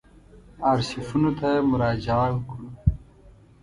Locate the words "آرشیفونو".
0.69-1.31